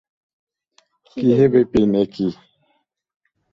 কী 1.17 1.27
হে 1.37 1.45
বিপিন– 1.53 1.93
এ 1.95 2.03
কী? 2.13 2.27